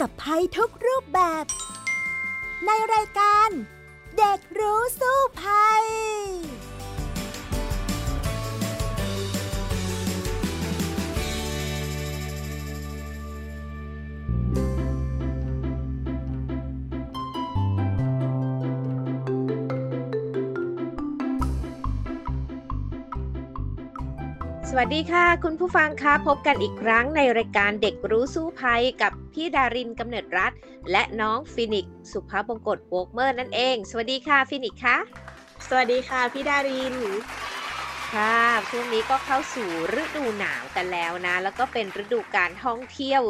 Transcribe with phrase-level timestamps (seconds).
[0.00, 1.44] กับภัยทุกรูปแบบ
[2.66, 3.48] ในรายการ
[4.18, 5.84] เด็กรู้สู้ภัย
[24.68, 30.52] สวัสดีค่ะ คุณผู้ฟังคะพบกันอีกครั้งในรายการเด็กรู้สู้ภัยกับ พี่ดารินกำเนิดรัฐ
[30.92, 34.96] และน้องฟินิกสุภาพบงกตโวกเมอร์นั่นเอง สวัสดีค่ะฟินิกคะ
[35.68, 36.94] สวัสดีค่ะพี่ดาริน
[38.12, 38.36] ค่ะ
[38.70, 39.68] ช่วงนี้ก็เข้าสู่
[40.02, 43.22] ฤดูหนาวกันแล้วนะ แล้วก็เป็นฤดูการท่องเที่ยว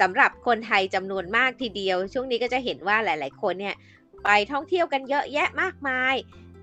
[0.00, 3.76] สำหรับคนไทยจำนวนมากทีเดียว ช่วงนี้ก็จะเห็นว่าหลาย ๆ คนเนี่ย
[4.24, 6.14] ไปท่องเที่ยวกันเยอะแยะมากมาย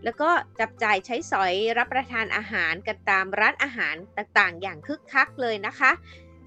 [0.04, 5.92] แล้วก็จับจ่ายใช้สอยรับประทานอาหารกันตามร้านอาหารต่าง ๆ อย่างคึกคักเลยนะคะ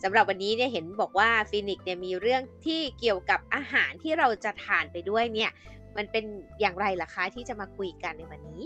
[0.03, 5.51] สำหรับวันนี้เนี่ยเห็นบอกว่าฟินิกเนี่ยมีเรื่องที่เกี่ยวกับอาหารที่เราจะทานไปด้วยเนี่ย
[5.97, 6.25] มันเป็น
[6.61, 8.63] อย่างไรล่ะคะที่จะมาคุยกันในวันนี้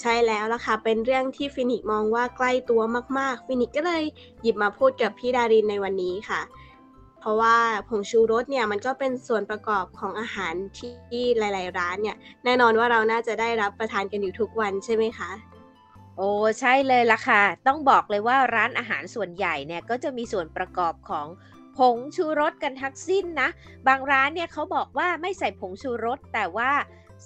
[0.00, 2.80] ใช่แล้วล่ะค่ะ เป็นเรื่องที่ฟินิกมองว่าใกล้ตัว
[3.18, 4.02] มากๆ ฟินิกก็เลย
[4.42, 6.40] หยิบมาพูดกับพี่ดารินในวันนี้ค่ะ
[7.20, 7.56] เพราะว่า
[7.88, 15.30] ผงชูรสเนี่ยมันก็เป็นส่วนประกอบของอาหารที่หลาย ๆ ร้านเนี่ย แน่นอนว่าเราน่าจะได้รับประทานกันอยู่ทุกวันใช่ไหมคะ
[16.16, 21.26] โอ้ใช่เลยล่ะค่ะ ต้องบอกเลยว่าร้านอาหารส่วนใหญ่เนี่ยก็จะมีส่วนประกอบของ
[21.78, 23.48] ผงชูรสกันทั้งสิ้นนะ
[23.88, 26.70] บางร้านเนี่ยเขาบอกว่าไม่ใส่ผงชูรสแต่ว่า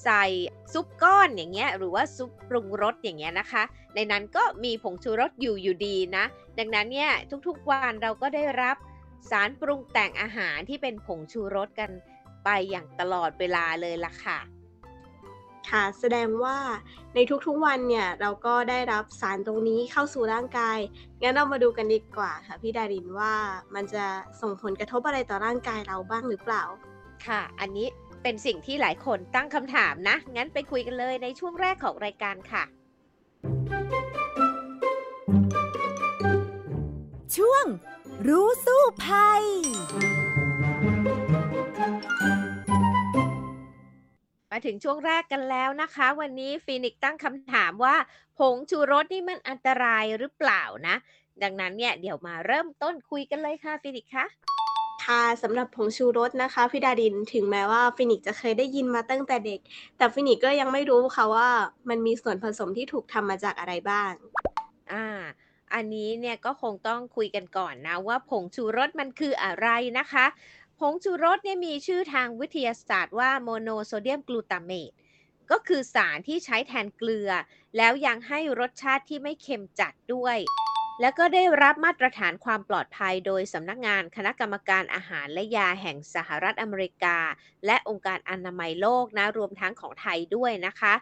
[0.04, 0.24] ใส่
[0.72, 3.62] ซุปก้อนอย่างเงี้ยหรือว่าซุปปรุงรสอย่างเงี้ยนะคะ
[3.94, 6.24] ในนั้นก็มีผงชูรสอยู่อยู่ดีนะ
[6.58, 7.12] ดังนั้นเนี่ย
[7.46, 8.76] ทุกๆวันเราก็ได้รับ
[9.30, 11.90] สารปรุงแต่งอาหารที่เป็นผงชูรสกัน
[12.44, 14.38] ไปอย่างตลอดเวลาเลยล่ะค่ะ
[15.70, 16.58] ค่ะแสดงว่า
[17.14, 20.78] ในทุกๆวันเนี่ยเราก็ได้รับสารตรงนี้เข้าสู่ร่างกาย
[21.22, 23.34] งั้นเรามาดูกันดีกว่าค่ะพี่ดารินว่า
[23.74, 24.04] มันจะ
[24.40, 26.64] ส่งผลกระทบอะไรต่อร่างกายเราบ้างหรือเปล่า
[27.26, 27.86] ค่ะ อันนี้
[28.22, 32.64] เป็นสิ่งที่หลายคนตั้งคำถามนะ งั้นไปคุยกันเลยในช่วงแรกของรายการค่ะ
[37.36, 37.64] ช่วง
[38.28, 39.44] รู้สู้ภัย
[44.52, 47.96] มาถึงช่วงแรกกันแล้วนะคะ วันนี้ฟีนิกตั้งคำถามว่า
[48.38, 50.96] ผงชูรสนี่มันอันตรายหรือเปล่านะ
[51.42, 54.26] ดังนั้นเนี่ยเดี๋ยวมาเริ่มต้นคุยกันเลยค่ะฟีนิกคะ
[55.04, 59.60] ค่ะสำหรับผงชูรสนะคะพี่ดารินถึงแม้ว่าฟินิกจะเคยได้ยินมาตั้งแต่เด็ก
[59.96, 61.48] แต่ฟินิกก็ยังไม่รู้ค่ะว่า
[61.88, 64.12] มันมีส่วนผสมที่ถูกทำมาจากอะไรบ้าง
[64.92, 65.06] อ่า
[65.74, 70.26] อันนี้เนี่ยก็คงต้องคุยกันก่อนนะว่าผงชูรสมันคืออะไรนะคะ
[70.82, 74.92] ผงชูรสเนี่ยมีชื่อทางวิทยาศาสตร์ว่าโมโนโซเดียมกลูตาเมต
[75.50, 77.30] ก็คือสารที่ใช้แทนเกลือ
[77.76, 80.36] แล้วยังให้รสชาติที่ไม่เค็มจัดด้วย
[81.00, 87.18] แล้วก็ได้รับมาตรฐานความปลอดภัยโดยสำนักงานคณะกรรมการอาหารและยาแห่งสหรัฐอเมริกา
[87.66, 90.94] และองค์การอนามัยโลกนะรวมทั้งของไทยด้วยนะคะ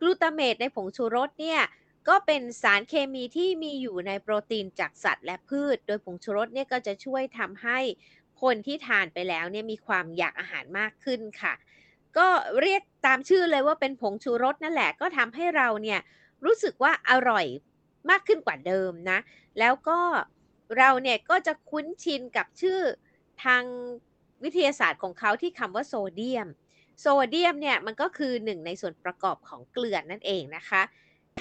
[0.00, 1.60] กลูตาเมตในผงชูรสเนี่ย
[2.08, 7.78] ก็เป็นสารเคมีที่มีอยู่ในโปรตีนจากสัตว์และพืช โดยผงชูรสเนี่ยก็จะช่วยทำให้
[8.42, 11.54] คนที่ทานไปแล้วเนี่ยมีความอยากอาหารมากขึ้นค่ะ
[12.18, 12.28] ก็
[12.60, 16.00] เรียกตามชื่อเลยว่าเป็นผงชูรสนั่นแหละก็ทำให้เราเนี่ย
[16.44, 17.46] รู้สึกว่าอร่อย
[18.10, 19.18] มากขึ้นกว่าเดิมนะ
[19.58, 19.98] แล้วก็
[20.78, 22.80] เราเนี่ยก็จะคุ้นชินกับชื่อ
[23.44, 23.62] ทาง
[24.44, 26.48] วิทยาศาสตร์ของเขาที่คำว่าโซเดียม
[27.00, 30.82] โซเดียมเนี่ยมันก็คือหนึ่งในส่วนประกอบของเกลือนั่นเองนะคะ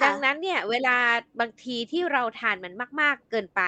[0.04, 0.98] ดังนั้นเนี่ยเวลา
[1.40, 3.62] บางทีที่เราทานมันมาก ๆ เกินไป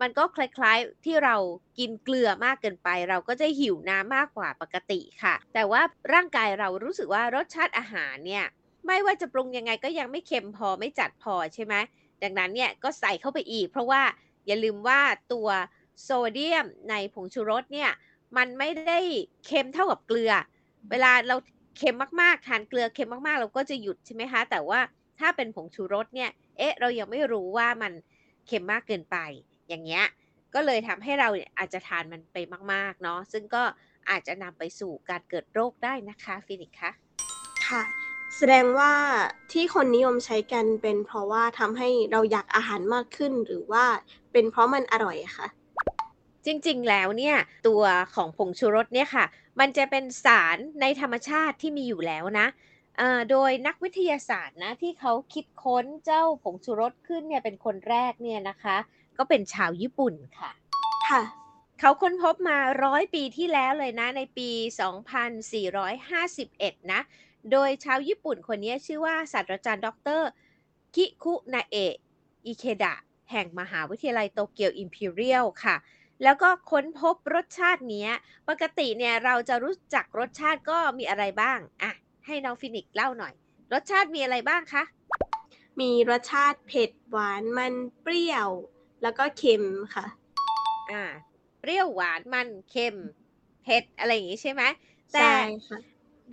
[0.00, 1.36] มันก็คล้าย ๆ ที่เรา
[1.78, 5.82] กินเกลือมากเกินไป เราก็จะหิวน้ำมากกว่าปกติค่ะ แต่ว่า
[6.12, 8.44] ร่างกายเรารู้สึกว่ารสชาติอาหารเนี่ย
[8.86, 11.74] ไม่ว่าจะปรุงยังไงก็ยังไม่เค็มพอไม่จัดพอใช่ไหม
[12.22, 14.02] ดังนั้นเนี่ยก็ใส่เข้าไปอีก เพราะว่า
[14.46, 15.00] อย่าลืมว่า
[15.32, 15.48] ตัว
[16.02, 17.90] โซเดียมในผงชูรสเนี่ย
[18.36, 19.00] มันไม่ได้
[19.46, 20.32] เค็มเท่ากับเกลือ
[20.90, 21.36] เวลาเรา
[21.78, 24.80] เค็มมากๆ ทานเกลือเค็มมากๆ เราก็จะหยุดใช่ไหมคะ แต่ว่า
[25.22, 27.92] ถ้าเป็นผงชูรสเนี่ย เอ๊ะ เรายังไม่รู้ว่ามัน
[28.46, 29.16] เค็มมากเกินไป
[29.68, 30.04] อย่างเงี้ย
[30.54, 31.28] ก็เลยทำให้เรา
[31.58, 32.36] อาจจะทานมันไป
[32.72, 33.62] มากๆเนาะ ซึ่งก็
[34.10, 36.90] อาจจะนำไปสู่การเกิดโรคได้นะคะฟินิกคะ
[37.66, 37.82] ค่ะ
[38.36, 38.92] แสดงว่า
[39.52, 43.84] ที่คนนิยมใช้กันเป็นเพราะว่าทำให้เราอยากอาหารมากขึ้นหรือว่า
[44.32, 45.46] เป็นเพราะมันอร่อยคะ
[46.46, 47.36] จริงๆ แล้วเนี่ย
[47.68, 47.82] ตัว
[48.14, 49.24] ของผงชูรสเนี่ยค่ะ
[49.60, 52.46] มันจะเป็นสารในธรรมชาติที่มีอยู่แล้วนะ
[53.30, 58.76] โดยนักวิทยาศาสตร์นะที่เขาคิดค้นเจ้าผงชูรสขึ้นเนี่ยเป็นคนแรกเนี่ยนะคะ
[59.18, 60.50] ก็เป็นชาวญี่ปุ่นค่ะ
[61.08, 61.22] ค่ะ
[61.80, 64.50] เขาค้นพบมาร้อยปีที่แล้วเลยนะในปี
[66.10, 67.00] 2451 นะ
[67.52, 70.22] โดยชาวญี่ปุ่นคนนี้ชื่อว่าศาสตราจารย์ดร
[70.94, 71.94] คิคุนาเอะ
[72.46, 72.94] อิเคดะ
[73.30, 75.76] แห่งมหาวิทยาลัยโตเกียวอิมพีเรียลค่ะ
[76.22, 78.10] แล้วก็ค้นพบรสชาติเนี้ย
[78.48, 81.92] ปกติเนี่ยเราจะรู้จักรสชาติก็มีอะไรบ้าง อะ
[82.26, 83.34] ให้น้องฟินิกซ์เล่าหน่อย
[83.72, 84.82] รสชาติมีอะไรบ้างคะ
[85.80, 87.72] มีรสชาติเผ็ดหวานมัน
[88.02, 88.48] เปรี้ยว
[89.02, 89.64] แล้วก็เค็ม
[89.94, 90.06] ค่ะ
[90.90, 91.04] อ่า
[91.60, 92.96] เปรี้ยวหวานมันเค็ม
[93.62, 94.62] เผ็ดอะไรอย่างงี้ใช่ไหม
[95.12, 95.38] แต่ใช่
[95.68, 95.78] ค่ะ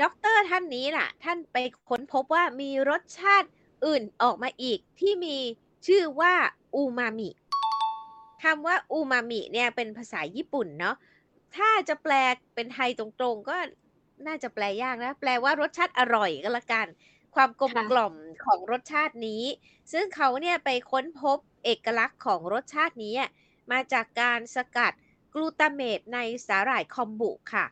[0.02, 1.58] ด็อกเตอร์ท่านนี้ล่ะ ท่านไป
[1.90, 3.48] ค้นพบว่ามีรสชาติ
[3.86, 5.38] อื่นออกมาอีกที่มี
[5.88, 6.34] ชื่อว่า
[6.76, 7.30] อูมามิ
[8.44, 10.96] คำว่าอูมามิเนี่ยเป็นภาษาญี่ปุ่นเนาะ
[11.58, 12.14] ถ้าจะแปล
[12.56, 13.58] เป็นไทยตรงๆ ก็
[14.28, 16.88] น่าจะแปลยากนะ แปลว่ารสชาติอร่อยก็แล้วกัน
[17.36, 19.44] ความกลมค่ะ กล่อมของรสชาตินี้
[19.92, 23.30] ซึ่งเขาเนี่ยไปค้นพบเอกลักษณ์ของรสชาตินี้อะ
[23.72, 24.94] มาจากการสกัด
[25.34, 27.66] กลูตาเมตในสาหร่ายคอมบุค่ะ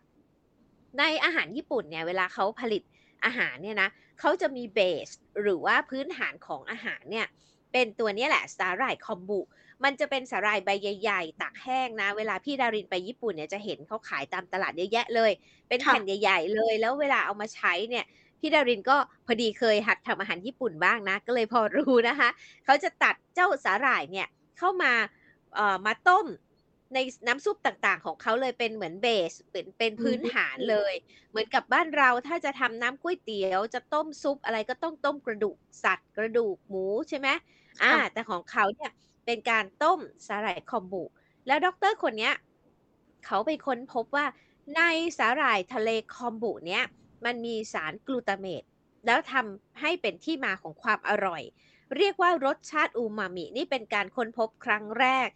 [0.99, 2.83] ในอาหารญี่ปุ่นเนี่ยเวลาเขาผลิต
[3.25, 3.89] อาหารเนี่ยนะ
[4.19, 5.09] เขาจะมีเบส
[5.41, 7.27] หรือว่าพื้นฐานของอาหารเนี่ย
[7.71, 9.41] เป็นตัวเนี้ยแหละสาหร่ายคอมบุ
[9.83, 15.31] มันจะเป็นสาหร่ายใบใหญ่ๆตากแห้งนะ เวลาพี่ดารินไปญี่ปุ่นเนี่ยจะเห็นเขาขายตามตลาดเยอะแยะเลย
[15.67, 18.05] เป็นค่ะแผ่นใหญ่ ๆ เลย แล้วเวลาเอามาใช้เนี่ย
[18.39, 22.29] พี่ดารินก็พอดีเคยหัดทำอาหารญี่ปุ่นบ้างนะ ก็เลยพอรู้นะคะ
[22.65, 24.27] เขาจะตัดเจ้าสาหร่ายเนี่ย
[24.57, 24.91] เข้ามา
[25.55, 26.25] เอ่อมาต้ม
[26.93, 30.93] ในน้ำซุปต่างๆ ของเขาเลยเป็นเหมือนเบสเป็นเป็นพื้นฐานเลย
[31.29, 37.27] เหมือนกับบ้านเราถ้าจะทำน้ำก๋วยเตี๋ยว จะต้มซุปอะไรก็ต้องต้มกระดูกสัตว์กระดูกหมูใช่ไหม
[37.83, 38.91] อ่าค่ะแต่ของเขาเนี่ย
[39.27, 41.03] เป็นการต้มสาหร่ายคอมบุ
[41.47, 42.33] แล้วด็อกเตอร์คนเนี้ย
[43.25, 44.25] เขาไปค้นพบว่า
[44.75, 44.81] ใน
[45.17, 46.83] สาหร่ายทะเลคอมบุเนี้ย
[47.25, 48.63] มันมีสารกลูตาเมต
[49.05, 51.43] แล้วทำให้เป็นที่มาของความอร่อย
[51.97, 55.27] เรียกว่ารสชาติอูมามิ นี่เป็นการค้นพบครั้งแรก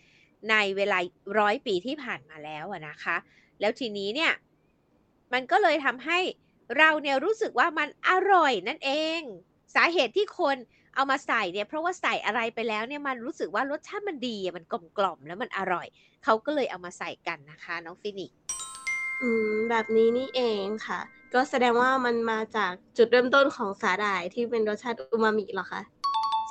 [0.50, 1.00] ในเวลา
[1.40, 3.18] ร้อยปีที่ผ่านมาแล้วนะคะ
[3.60, 4.34] แล้วทีนี้เนี่ย
[5.34, 6.20] มันก็เลยทำให้
[6.78, 9.22] เราเนี่ยรู้สึกว่ามันอร่อยนั่นเอง
[9.76, 10.58] สาเหตุที่คน
[10.96, 15.88] เอามาใส่เนี่ยเพราะว่าใส่อะไรไปแล้วเนี่ยมันรู้สึกว่ารสชาติมันดีอะมันกลมกล่อมแล้วมันอร่อย
[16.24, 18.38] เขาก็เลยเอามาใส่กันนะคะ น้องฟินิกซ์
[19.22, 21.00] อืมแบบนี้นี่เองค่ะ
[21.34, 25.82] ก็แสดงว่ามันมาจากจุดเริ่มต้นของสาหร่ายที่เป็นรสชาติอูมามิเหรอคะ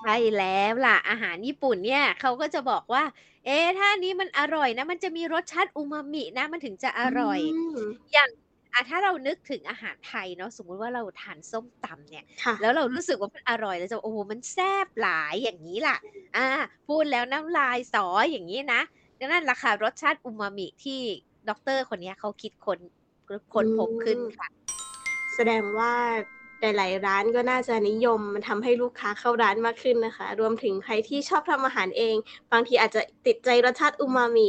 [0.01, 3.05] ใช่แล้วล่ะอาหารญี่ปุ่นเนี่ยเขาก็จะบอกว่า
[3.47, 7.39] เอ๊ะถ้าอันนี้มันอร่อยนะ มันจะมีรสชาติอูมามินะมันถึงจะอร่อย
[7.81, 7.83] ม
[8.13, 8.31] อย่าง
[8.73, 15.97] อะถ้าเรานึกถึงอาหารไทยเนาะสมมุติว่าเราทานส้มตำเนี่ย ค่ะ แล้วเรารู้สึกว่ามันอร่อยแล้วจะโอ้โหมันแซ่บหลายอย่างนี้ล่ะ
[16.37, 16.47] อ่า
[16.89, 18.81] พูดแล้วน้ำลายสออย่างนี้นะ
[19.21, 21.01] นั่นแหละค่ะรสชาติอูมามิที่
[21.49, 22.79] ด็อกเตอร์คนเนี้ยเขาคิดค้น
[23.55, 24.49] ค้นพบขึ้นค่ะ
[25.35, 25.93] แสดงว่า
[26.61, 32.15] หลายๆร้านก็น่าจะนิยมมันทำให้ลูกค้าเข้าร้านมากขึ้นนะคะ รวมถึงใครที่ชอบทำอาหารเอง
[32.53, 34.49] บางทีอาจจะติดใจรสชาติอูมามิ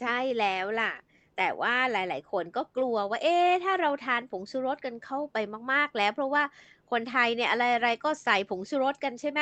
[0.00, 0.92] ใช่แล้วล่ะ
[1.38, 5.36] แต่ว่าหลาย ๆ คนก็กลัวว่า เอ๊ะ ถ้าเราทานผงชูรสกันเข้าไป
[5.72, 6.42] มาก ๆ แล้ว เพราะว่า
[6.90, 9.40] คนไทยเนี่ยอะไรๆ ก็ใส่ผงชูรสกันใช่ไหม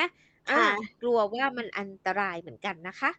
[0.49, 0.69] อาค่ะ
[1.01, 3.11] กลัวว่ามันอันตรายเหมือนกันนะคะ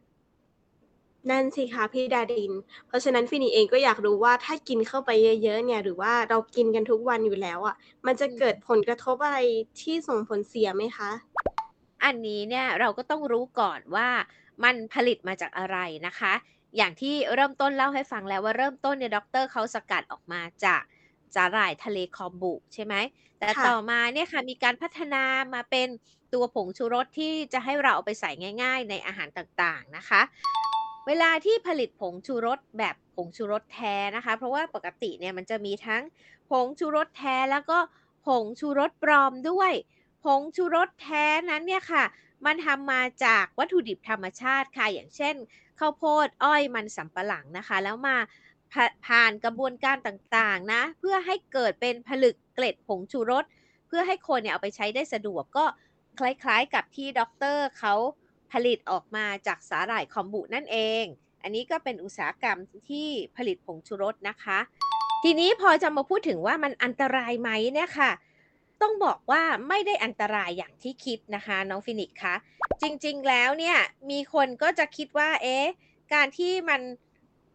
[1.29, 2.53] นั่นสิคะพี่ดาริน
[2.87, 5.09] เพราะฉะนั้นฟินิเองก็อยากรู้ว่าถ้ากินเข้าไป
[5.43, 7.75] เยอะๆเนี่ย หรือว่าเรากินกันทุกวันอยู่แล้วอะ
[8.05, 9.37] มันจะเกิดผลกระทบอะไร
[9.81, 11.11] ที่ส่งผลเสียไหมคะ
[12.03, 14.09] อันนี้เนี่ยเราก็ต้องรู้ก่อนว่า
[14.63, 15.77] มันผลิตมาจากอะไร
[16.07, 16.33] นะคะ
[16.77, 20.81] อย่างที่เริ่มต้นเล่าให้ฟังแล้วว่าเริ่มต้นเนี่ยด็อกเตอร์เขาสกัดออกมาจาก
[21.35, 22.95] สาหร่ายทะเลคอมบุใช่ไหม
[23.39, 25.87] แต่ค่ะต่อมาเนี่ยค่ะมีการพัฒนามาเป็น
[26.33, 28.31] ตัวผงชูรสที่จะให้เราเอาไปใส่
[28.63, 30.21] ง่าย ๆ ในอาหารต่างๆนะคะ
[31.07, 36.03] เวลาที่ผลิตผงชูรสแบบผงชูรสแท้นะคะ เพราะว่าปกติเนี่ยมันจะมีทั้ง
[36.49, 37.77] ผงชูรสแท้แล้วก็
[38.25, 39.71] ผงชูรสปลอมด้วย
[40.23, 42.03] ผงชูรสแท้นั้นเนี่ยค่ะ
[42.45, 45.35] มันทำมาจากวัตถุดิบธรรมชาติค่ะ อย่างเช่น
[45.79, 48.17] ข้าวโพดอ้อยมันสำปะหลังนะคะ แล้วมา
[48.73, 53.45] ผ่าผ่านกระบวนการต่างๆนะ เพื่อให้เกิดเป็นผลึกเกล็ดผงชูรส
[53.87, 55.65] เพื่อให้คนเนี่ยเอาไปใช้ได้สะดวกก็
[56.19, 57.93] คล้ายๆกับที่ด็อกเตอร์เขา
[58.51, 61.03] ผลิตออกมาจากสาหร่ายคอมบุนั่นเอง
[61.43, 62.57] อันนี้ก็เป็นอุตสาหกรรม
[62.89, 64.59] ที่ผลิตผงชูรสนะคะ
[65.23, 68.11] ทีนี้พอจะมาพูดถึงว่ามันอันตรายไหมเนี่ยค่ะ
[68.81, 72.35] ต้องบอกว่าไม่ได้อันตรายอย่างที่คิดนะคะ น้องฟินิกส์คะ
[72.81, 73.77] จริงๆแล้วเนี่ย
[74.09, 75.65] มีคนก็จะคิดว่า เอ๊ะ
[76.13, 76.81] การที่มัน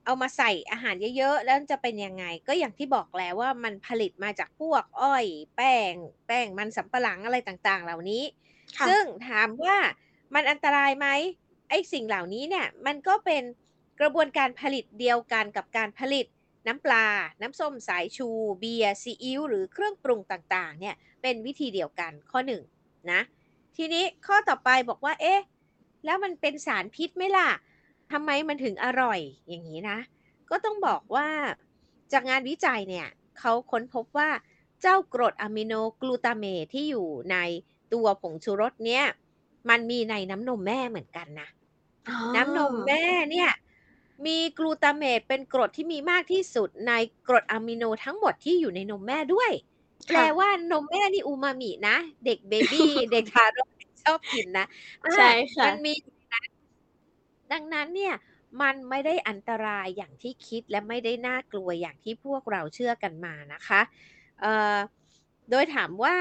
[0.04, 5.26] เอามาใส่อาหารเยอะๆ แล้วจะเป็นยังไง ก็อย่างที่บอกแล้วว่ามันผลิตมาจากพวกอ้อย
[5.56, 5.94] แป้ง
[6.26, 8.22] แป้งมันสำปะหลังอะไรต่างๆ เหล่านี้
[8.76, 9.76] ค่ะซึ่งถามว่า
[10.34, 11.08] มันอันตรายไหม
[11.70, 13.42] ไอ้สิ่งเหล่านี้เนี่ยมันก็เป็น
[14.00, 16.26] กระบวนการผลิตเดียวกันกับการผลิต
[16.66, 17.06] น้ำปลา
[17.40, 18.28] น้ำส้มสายชู
[18.60, 22.62] เบียร์ซีอิ๊วหรือเครื่องปรุงต่างๆ เนี่ยเป็นวิธีเดียวกันข้อหนึ่ง
[23.12, 23.20] นะ
[23.76, 25.40] ทีนี้ข้อต่อไปบอกว่า เอ๊ะ
[26.04, 27.48] แล้วมันเป็นสารพิษไหมล่ะ
[28.12, 29.98] ทำไมมันถึงอร่อยอย่างนี้นะ
[30.50, 31.28] ก็ต้องบอกว่า
[32.12, 34.30] จากงานวิจัยเนี่ยเขาค้นพบว่า
[34.80, 37.36] เจ้ากรดอะมิโนกลูตาเมตที่อยู่ใน
[37.92, 39.04] ตัวผงชูรสเนี่ย
[39.70, 41.48] มันมีในน้ำนมแม่เหมือนกันนะ
[42.08, 43.50] อ๋อน้ำนมแม่เนี่ย
[44.26, 46.92] มีกลูตาเมตเป็นกรดที่มีมากที่สุดใน
[47.26, 49.52] กรดอะมิโนทั้งหมดที่อยู่ในนมแม่ด้วย
[50.06, 53.68] แปลค่ะว่านมแม่นี่อูมามินะ เด็กเบบี้เด็กทารก
[54.02, 54.66] ชอบกินนะ
[55.04, 56.48] อาใช่ค่ะมันมีอยู่ในนั้น
[57.52, 58.14] ดังนั้นเนี่ย
[58.62, 63.80] มันไม่ได้อันตรายอย่างที่คิดและไม่ได้น่ากลัวอย่างที่พวกเราเชื่อกันมานะคะ
[64.40, 64.78] เอ่อ
[65.50, 66.14] โดยถามว่า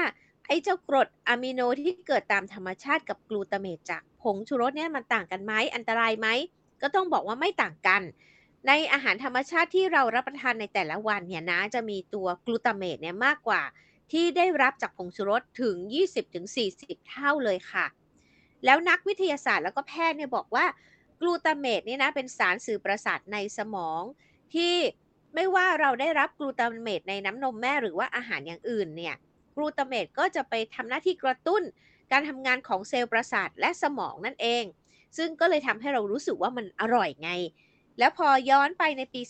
[0.46, 6.28] ไอ้เจ้ากรดอะมิโนที่เกิดตามธรรมชาติกับกลูตาเมตจากผงชูรสเนี่ยมันต่างกันไหมอันตรายไหม
[6.82, 8.02] ก็ต้องบอกว่าไม่ต่างกัน
[8.68, 13.62] ในอาหารธรรมชาติที่เรารับประทานในแต่ละวันเนี่ยนะจะมีตัวกลูตาเมตเนี่ยมากกว่า
[14.12, 15.76] ที่ได้รับจากผงชูรสถึง
[16.46, 17.86] 20-40 เท่าเลยค่ะ
[18.64, 20.66] แล้วนักวิทยาศาสตร์แล้วก็แพทย์เนี่ยบอกว่า
[21.20, 24.02] กลูตาเมตเนี่ยนะเป็นสารสื่อประสาทในสมอง
[24.54, 24.74] ที่
[25.34, 29.14] ไม่ว่าเราได้รับกลูตาเมตในน้ำนมแม่หรือว่าอาหารอย่างอื่นเนี่ย
[29.56, 31.62] กลูตาเมตก็จะไปทำหน้าที่กระตุ้น
[32.12, 34.64] การทำงานของเซลล์ประสาทและสมองนั่นเอง
[35.16, 37.30] ซึ่งก็เลยทำให้เรารู้สึกว่ามันอร่อยไง
[37.98, 39.20] แล้วพอย้อนไปในปี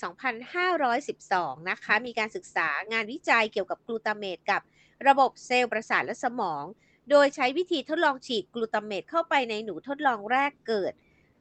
[0.80, 4.62] 2512 นะคะ มีการศึกษางานวิจัยเกี่ยวกับกลูตาเมตกับ
[5.08, 6.64] ระบบเซลล์ประสาทและสมอง
[7.10, 10.92] โดยใช้วิธีทดลองฉีดกลูตาเมตเข้าไปในหนูทดลองแรกเกิด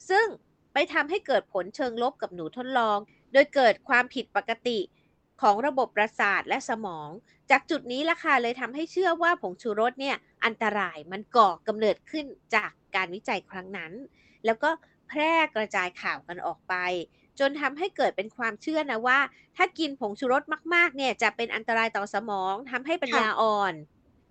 [0.09, 0.25] ซึ่ง
[0.73, 2.97] ไปทำให้เกิดผลเชิงลบกับหนูทดลอง
[3.33, 4.79] โดยเกิดความผิดปกติ
[5.41, 7.09] ของระบบประสาทและสมอง
[7.49, 13.91] จากจุดนี้ล่ะค่ะเลยทำให้เชื่อว่าผงชูรสเนี่ยอันตรายมันก่อกำเนิดขึ้นจากการวิจัยครั้งนั้น
[14.45, 14.69] แล้วก็
[15.07, 16.75] แพร่กระจายข่าวกันออกไป
[17.39, 19.19] จนทำให้เกิดเป็นความเชื่อนะว่า
[19.57, 20.43] ถ้ากินผงชูรส
[20.73, 23.73] มากๆ เนี่ยจะเป็นอันตรายต่อสมองทำให้ปัญญาอ่อน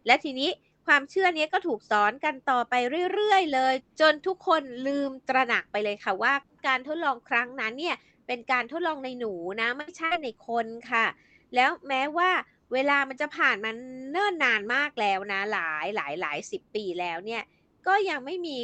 [0.07, 0.51] และทีนี้
[0.87, 2.75] ความเชื่อนี้ก็ถูกสอนกันต่อไป
[3.15, 6.35] เรื่อยๆเลย จนทุกคนลืมตระหนักไปเลยค่ะว่า
[6.67, 11.07] การทดลองครั้งนั้นเนี่ยเป็นการทดลองในหนูนะ ไม่ใช่ในคนค่ะ
[11.55, 12.31] แล้วแม้ว่า
[12.73, 13.77] เวลามันจะผ่านมัน
[14.11, 17.43] เนิ่นนานมากแล้วนะ หลายหลายหลายสิบปีแล้วเนี่ย
[17.87, 18.59] ก็ยังไม่มี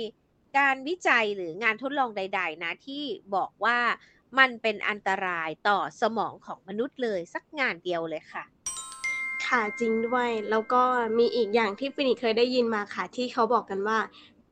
[0.59, 3.79] การวิจัยหรืองานทดลองใด ๆ นะที่บอกว่า
[4.39, 8.45] มันเป็นอันตรายต่อสมองของมนุษย์เลยสักงานเดียวเลยค่ะ
[9.47, 10.83] ค่ะจริงด้วย แล้วก็
[11.19, 13.99] มีอีกอย่างที่ฟินิกเคยได้ยินมาค่ะ ที่เขาบอกกันว่า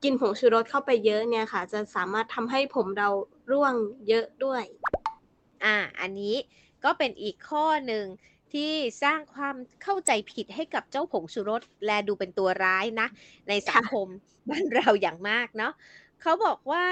[0.03, 3.09] กินผงชูรสเข้าไปเยอะเนี่ยค่ะ จะสามารถทำให้ผมเรา
[3.51, 3.73] ร่วง
[4.07, 4.63] เยอะด้วย
[5.63, 6.35] อ่า อันนี้
[6.83, 8.05] ก็เป็นอีกข้อหนึ่ง
[8.53, 8.71] ที่
[9.03, 13.07] สร้างความเข้าใจผิดให้กับเจ้าผงชูรสและดูเป็นตัวร้ายนะ
[13.49, 14.07] ในสังคม
[14.49, 15.73] บ้านเราอย่างมากเนาะ
[16.21, 16.85] เขาบอกว่า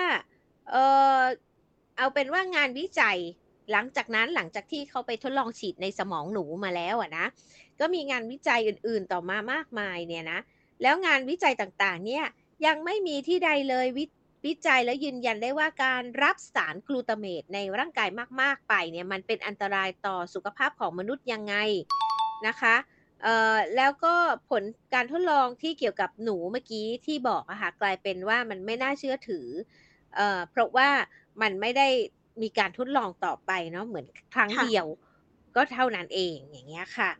[0.72, 0.76] เอ
[1.20, 1.22] อ
[1.98, 3.18] เอาเป็นว่างานวิจัย
[3.72, 7.26] หลังจากนั้นหลังจากที่เขาไปทดลองฉีดในสมองหนูมาแล้วอะนะ
[7.80, 10.40] ก็มีงานวิจัยอื่นๆต่อมามากมายเนี่ยนะ
[10.82, 12.26] แล้วงานวิจัยต่างๆเนี่ย
[12.66, 14.06] ยังไม่มีที่ใดเลยวิ
[14.46, 18.10] วิจัยและยืนยันได้ว่าการรับสารกลูตาเมตในร่างกาย
[18.42, 21.56] มากๆไปเนี่ยมันเป็นอันตรายต่อสุขภาพของมนุษย์ยังไง
[22.48, 22.76] นะคะ
[23.24, 24.16] เอ่อแล้วก็
[24.50, 29.48] ผลการทดลองที่เกี่ยวกับหนูเมื่อกี้ที่บอกอะค่ะกลายเป็นว่ามันไม่น่าเชื่อถือ
[30.16, 30.90] เอ่อเพราะว่า
[31.42, 31.88] มันไม่ได้
[32.42, 34.86] มีการทดลองต่อไปเนาะเหมือนครั้งค่ะเดียว
[35.56, 37.12] ก็เท่านั้นเองอย่างเงี้ยค่ะ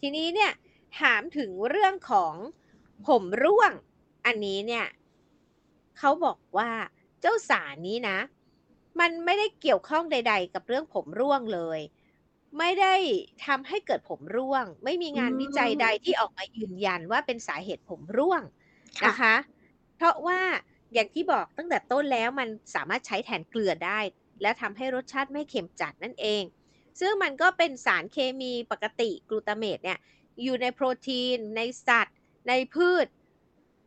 [0.00, 0.52] ทีนี้เนี่ย
[1.00, 2.34] ถามถึงเรื่องของ
[3.08, 3.72] ผมร่วง
[4.26, 4.86] อันนี้เนี่ย
[5.98, 6.70] เขาบอกว่า
[7.20, 8.18] เจ้าสารนี้นะ
[9.00, 11.80] มันไม่ได้เกี่ยวข้องใด ๆ กับเรื่องผมร่วงเลย
[12.58, 12.94] ไม่ได้
[13.46, 18.42] ทำให้เกิดผมร่วง ไม่มีงานอืมวิจัยใดที่ออกมายืนยันว่าเป็นสาเหตุผมร่วง
[19.00, 19.34] ค่ะ นะคะ
[19.96, 20.40] เพราะว่า
[20.92, 24.00] อย่างที่บอกตั้งแต่ต้นแล้วมันสามารถใช้แทนเกลือได้
[24.42, 26.42] และทำให้รสชาติไม่เค็มจัดนั่นเอง
[27.00, 29.98] ซึ่งมันก็เป็นสารเคมีปกติกลูตาเมตเนี่ย
[30.42, 32.16] อยู่ในโปรตีน ในสัตว์
[32.48, 33.06] ในพืช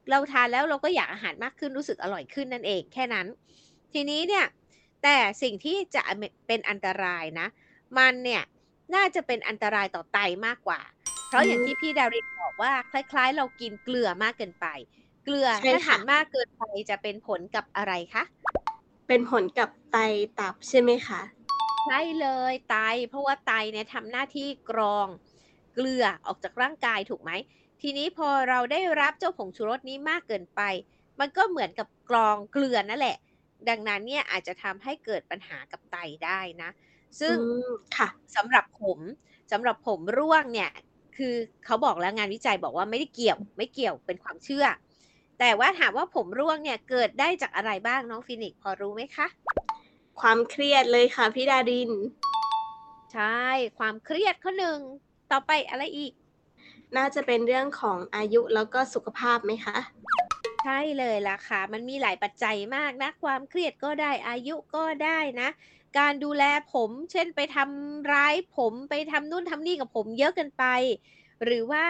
[0.09, 3.27] เราทานแล้วเราก็อยากอาหารมากขึ้นรู้สึกอร่อยขึ้นนั่นเองแค่นั้น
[3.93, 4.45] ทีนี้เนี่ย
[5.03, 6.01] แต่สิ่งที่จะ
[6.47, 7.47] เป็นอันตรายนะ
[7.97, 8.43] มันเนี่ย
[8.95, 10.81] น่าจะเป็นอันตรายต่อไตมากกว่า
[11.27, 14.67] เพราะอย่างที่พี่ดารินบอกว่าคล้าย ๆ เรากินเกลือมากเกินไป
[15.25, 18.23] เกลือใช่ถ้าค่ะทานมากเกินไปจะเป็นผลกับอะไรคะ
[19.07, 19.97] เป็นผลกับไต
[20.39, 21.21] ตับใช่ไหมคะ
[21.85, 22.77] ใช่เลยไต
[23.09, 25.07] เพราะว่าไตเนี่ยทำหน้าที่กรอง
[25.73, 27.31] เกลือออกจากร่างกายถูกไหม
[27.81, 30.61] ทีนี้พอเราได้รับเจ้าผงชูรสนี้มากเกินไป
[31.19, 33.17] มันก็เหมือนกับกรองเกลือนั่นแหละ
[33.69, 36.69] ดังนั้นเนี่ยอาจจะทำให้เกิดปัญหากับไตได้นะ
[37.19, 38.99] ซึ่งอืมค่ะสำหรับผม
[39.51, 40.71] สำหรับผมร่วงเนี่ย
[41.17, 44.65] คือเขาบอกแล้วงานวิจัยบอกว่าไม่ได้เกี่ยวไม่เกี่ยวเป็นความเชื่อ
[45.39, 49.27] แต่ว่าถามว่าผมร่วงเนี่ยเกิดได้จากอะไรบ้างน้องฟินิกซ์พอรู้ไหมคะ
[50.19, 51.91] ความเครียดเลยค่ะพี่ดาริน
[53.13, 53.39] ใช่
[53.79, 54.79] ความเครียดข้อหนึ่ง
[55.31, 56.11] ต่อไปอะไรอีก
[56.97, 59.77] น่าจะเป็นเรื่องของอายุแล้วก็สุขภาพไหมคะ
[60.63, 65.49] ใช่เลยล่ะค่ะ มันมีหลายปัจจัยมากนะ ความเครียดก็ได้อายุก็ได้นะ
[65.99, 66.43] การดูแล
[66.73, 70.65] ผม เช่นไปทำร้ายผมไปทำนู่นทำนี่กับผมเยอะเกินไป
[71.43, 71.85] หรือว่า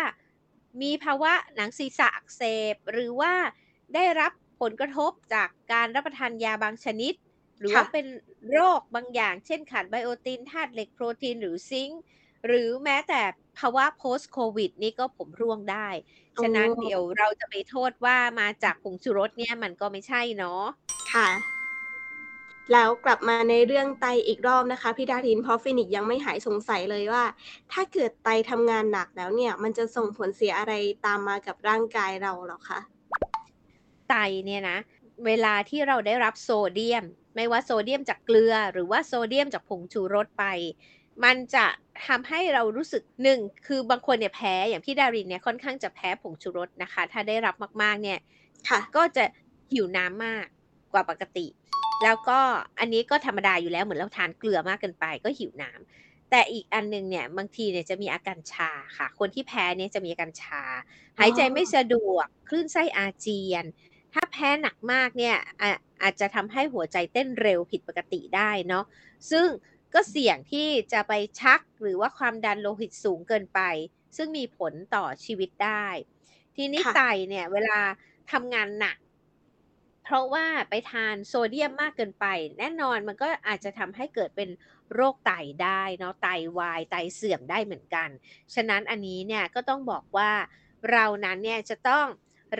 [0.82, 2.42] มีภาวะหนังศีรษะอักเส
[2.74, 3.34] บ หรือว่า
[3.96, 7.14] ได้รับผลกระทบจากการรับประทานยาบางชนิด
[7.60, 8.06] หรือว่าค่ะเป็น
[8.52, 12.02] โรคบางอย่าง เช่นขาดไบโอตินธาตุเหล็กโปรตีนหรือซิงค์
[12.46, 13.22] หรือแม้แต่
[13.60, 15.88] ภาวะ post covid นี่ก็ผมร่วงได้
[16.44, 20.64] ฉะนั้นโอ้เดี๋ยวเราจะไปโทษว่ามาจากผงชูรสเนี่ยมันก็ไม่ใช่เนาะ
[21.14, 21.30] ค่ะ
[22.74, 27.24] แล้วกลับมาในเรื่องไตอีกรอบนะคะพี่ดารินเพราะฟินิกซ์ยังไม่หายสงสัยเลยว่า
[27.72, 30.74] ถ้าเกิดไตทำงานหนักแล้วเนี่ย มันจะส่งผลเสียอะไร
[31.06, 32.80] ตามมากับร่างกายเราเหรอคะ
[34.10, 34.16] ไต
[34.46, 34.78] เนี่ยนะ
[35.26, 37.06] เวลาที่เราได้รับโซเดียม
[37.36, 40.46] ไม่ว่าโซเดียมจากเกลือ หรือว่าโซเดียมจากผงชูรสไป
[41.24, 41.66] มันจะ
[42.08, 48.20] ทำให้เรารู้สึกหนึ่งคือบางคนเนี่ยแพ้อย่างพี่ดารินเนี่ยค่อนข้างจะแพ้ผงชูรสนะคะ ถ้าได้รับมากๆเนี่ย
[48.70, 49.24] ค่ะก็จะ
[49.74, 50.46] หิวน้ำมาก
[50.94, 51.48] กว่าปกติ
[52.04, 52.40] แล้วก็
[52.80, 60.64] อันนี้ก็ธรรมดาอยู่แล้วเหมือนเราทานเกลือมากเกินไปก็หิวน้ำแต่อีกอันหนึงเนี่ยบางทีเนี่ยจะมีอาการชาค่ะ คนที่แพ้เนี่ยจะมีอาการชา
[61.20, 63.66] หายใจไม่สะดวกคลื่นไส้อาเจียน
[64.14, 65.70] ถ้าแพ้หนักมากเนี่ยอา
[66.04, 68.86] อาจจะทำให้หัวใจเต้นเร็วผิดปกติได้เนาะ
[69.32, 69.48] ซึ่ง
[69.94, 73.62] ก็เสี่ยงที่จะไปชักหรือว่าความดันโลหิตสูงเกินไป
[74.18, 75.88] ซึ่งมีผลต่อชีวิตได้
[76.56, 77.80] ทีนี้ค่ะไตเนี่ย เวลา
[78.32, 78.98] ทำงานหนัก
[80.04, 82.26] เพราะว่าไปทานโซเดียมมากเกินไป
[82.60, 84.50] แน่นอนมันก็อาจจะทำให้เกิดเป็น
[84.94, 85.32] โรคไต
[85.64, 86.28] ได้เนาะไต
[86.58, 88.10] วายไตเสื่อมได้เหมือนกัน
[88.54, 90.32] ฉะนั้นอันนี้เนี่ยก็ต้องบอกว่า
[90.92, 92.06] เรานั้นเนี่ยจะต้อง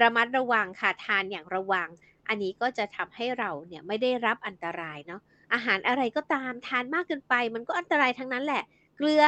[0.02, 1.90] ระมัดระวังค่ะทานอย่างระวัง
[2.28, 5.22] อันนี้ก็จะทำให้เราเนี่ยไม่ได้รับอันตรายเนาะ
[5.54, 8.64] อาหารอะไรก็ตามทานมากเกินไป มันก็อันตรายทั้งนั้นแหละ
[8.98, 9.24] เกลือ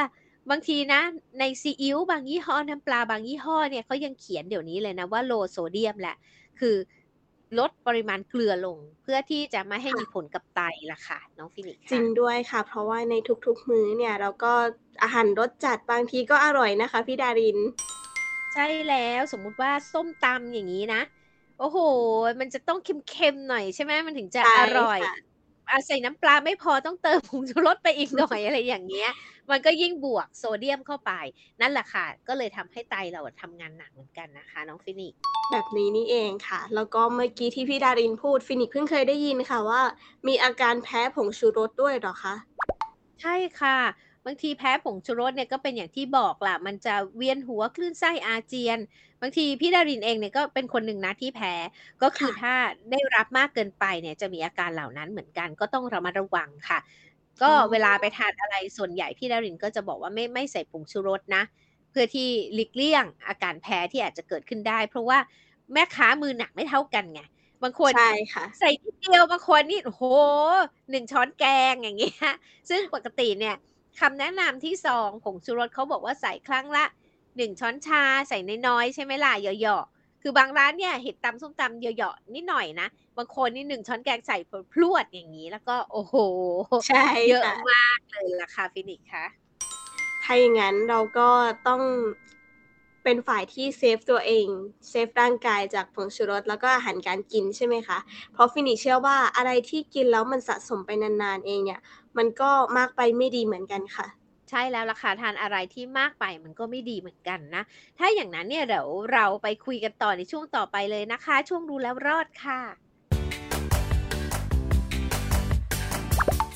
[0.50, 1.02] บางทีนะ
[1.40, 6.16] ในซีอิ๊วบางยี่ห้อน้ำปลาบางยี่ห้อเนี่ยเขายังเขียนเดี๋ยวนี้เลยนะว่า low โซเดียมแหละ
[6.60, 6.76] คือ
[7.60, 10.62] ลดปริมาณเกลือลงเพื่อที่จะไม่ให้ค่ะมีผลกับไต
[10.92, 14.54] ล่ะค่ะ น้องฟินิกซ์จริงค่ะด้วยค่ะ เพราะว่าในทุกๆมื้อเนี่ย เราก็
[15.04, 17.58] อาหารรสจัดบางทีก็อร่อยนะคะพี่ดาริน
[18.54, 21.02] ใช่แล้วสมมุติว่าส้มตำอย่างนี้นะ
[21.60, 21.78] โอ้โห
[22.40, 25.31] มันจะต้องเค็มๆหน่อยใช่ไหมมันถึงจะใช่อร่อยค่ะอา
[25.88, 29.12] ใส่น้ำปลาไม่พอต้องเติมผงชูรสไปอีกหน่อยอะไรอย่างเงี้ย
[29.52, 31.12] มันก็ยิ่งบวกโซเดียมเข้าไป
[31.62, 35.20] นั่นแหละค่ะ ก็เลยทำให้ไตเราอะทำงานหนักเหมือนกันนะคะ น้องฟินิกซ์
[35.52, 39.82] แบบนี้นี่เองค่ะ แล้วก็เมื่อกี้ที่พี่ดารินพูดฟินิกซ์เพิ่งเคยได้ยินค่ะว่า
[40.28, 42.36] มีอาการแพ้ผงชูรสด้วยเหรอคะ
[43.22, 43.78] ใช่ค่ะ
[44.26, 48.80] บางทีแพ้ผงชูรสเนี่ยก็เป็นอย่างที่บอกล่ะ มันจะเวียนหัวคลื่นไส้อาเจียน
[49.22, 51.54] บางทีพี่ดารินเองเนี่ยก็เป็นคนหนึ่งนะที่แพ้
[52.04, 52.54] ก็คือค่ะถ้า
[52.92, 56.80] ได้รับมากเกินไปเนี่ยจะมีอาการเหล่านั้นเหมือนกันก็ต้องระมัดระวังค่ะ
[57.42, 61.44] ก็อ๋อเวลาไปทานอะไรส่วนใหญ่พี่ดารินก็จะบอกว่าไม่ไม่ใส่ผงชูรสนะ
[61.92, 65.18] เพื่อที่หลีกเลี่ยงอาการแพ้ที่อาจจะเกิดขึ้นได้ เพราะว่า
[65.74, 67.22] แม่ค้ามือหนักไม่เท่ากันไง
[67.64, 70.04] บางคนใช่ค่ะใส่นิดเดียวบางคนนี่โอ้โห
[70.90, 72.16] หนึ่งช้อนแกงอย่างเงี้ย
[72.70, 73.56] ซึ่งปกติเนี่ย
[74.00, 76.86] คำแนะนำที่ซองผงชูรสเขาบอกว่าใส่ครั้งละ
[77.38, 84.38] หนึ่งช้อนชาใส่น้อยๆใช่ไหมล่ะเหยาะๆคือบางร้านเนี่ยเห็ดตำส้มตำเหยาะๆนิดหน่อยนะบางคนนี่หนึ่งช้อนแกงใส่
[84.72, 86.16] พรวดอย่างนี้ แล้วก็โอ้โห
[86.88, 89.26] ใช่เยอะค่ะมากเลยล่ะค่ะฟินิกซ์คะ
[90.24, 91.30] ถ้าอย่างนั้นเราก็
[91.68, 91.82] ต้อง
[93.04, 94.48] เป็นฝ่ายที่ save ตัวเอง
[94.90, 97.98] save ร่างกายจากผงชูรสแล้วก็อาหารการกินใช่ไหมคะ
[98.34, 101.82] เพราะฟินิกซ์เชื่อว่าอะไรที่กินแล้วมันสะสมไปนานๆเองเนี่ย
[102.18, 104.08] มันก็มากไปไม่ดีเหมือนกันค่ะ
[104.50, 107.64] ใช่แล้วล่ะค่ะทานอะไรที่มากไปมันก็ไม่ดีเหมือนกันนะ
[107.98, 112.60] ถ้าอย่างนั้นเนี่ยเดี๋ยวเราไปคุยกันต่อในช่วงต่อไปเลยนะคะ ช่วงรู้แล้วรอดค่ะ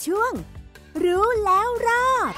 [0.06, 0.34] ช่วง
[1.04, 2.34] รู้แล้วรอด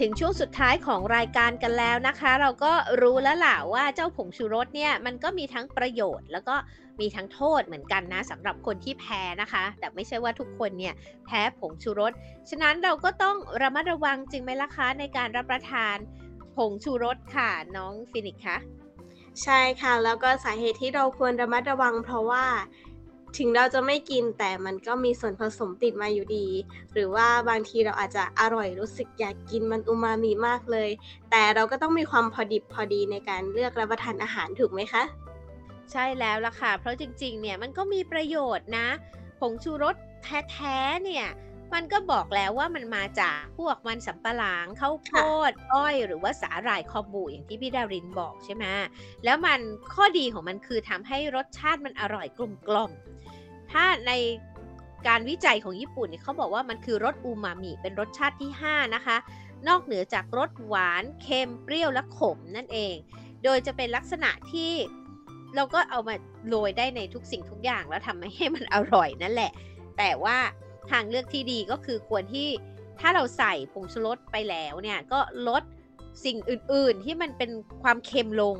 [0.00, 6.56] ถึงช่วงสุดท้ายของรายการกันแล้วนะคะ เราก็รู้แล้วล่ะว่าเจ้าผงชูรสเนี่ยมันก็มีทั้งประโยชน์ แล้วก็
[7.00, 10.94] มีทั้งโทษเหมือนกันนะสำหรับคนที่แพ้นะคะ แต่ไม่ใช่ว่าทุกคนเนี่ย
[11.26, 12.12] แพ้ผงชูรส
[12.50, 15.96] ฉะนั้นเราก็ต้องระมัดระวังจริงไหมล่ะคะในการรับประทาน
[16.56, 18.56] ผงชูรสค่ะน้องฟินิกคะ
[19.42, 22.44] ใช่ค่ะ แล้วก็สาเหตุที่เราควรระมัดระวังเพราะว่า
[23.38, 26.48] ถึงเราจะไม่กินแต่มันก็มีส่วนผสมติดมาอยู่ดี
[26.92, 30.90] หรือว่าบางทีเราอาจจะอร่อยรู้สึกอยากกินมันอูมามิมากเลย
[31.30, 35.02] แต่เราก็ต้องมีความพอดิบพอดีในการเลือกรับประทานอาหารถูกไหมคะ
[35.92, 38.86] ใช่แล้วล่ะค่ะ เพราะจริงๆ เนี่ยมันก็มีประโยชน์นะ
[39.40, 41.26] ผงชูรสแท้ๆ เนี่ย
[41.74, 45.12] มันก็บอกแล้วว่ามันมาจากพวกมันสำปะหลังข้าวโพ
[45.50, 48.64] ดอ้อยหรือว่าสาหร่ายคอบูอย่างที่พี่ดารินบอกใช่ไหม
[49.24, 49.60] แล้วมัน
[49.94, 52.90] ข้อดีของมันคือทำให้รสชาติมันอร่อยกลมกล่อม
[53.72, 54.12] ถ้าใน
[55.08, 59.16] การวิจัยของญี่ปุ่นเนี่ยเขาบอกว่ามันคือรสอูมามิเป็นรสชาติที่ 5 นะคะ
[59.68, 62.94] นอกเหนือจากรสหวานเค็มเปรี้ยวและขมนั่นเอง
[63.44, 64.72] โดยจะเป็นลักษณะที่
[65.54, 66.14] เราก็เอามา
[66.48, 69.52] โรยได้ในทุกสิ่งทุกอย่างแล้วทำให้มันอร่อยนั่นแหละ
[69.98, 70.38] แต่ว่า
[70.90, 72.48] ทางเลือกที่ดีก็คือควรที่
[73.00, 75.62] ถ้าเราใส่ผงชูรสไปแล้วเนี่ยก็ลด
[76.24, 77.50] สิ่งอื่นๆ ที่มันเป็น
[77.82, 78.56] ความเค็มลง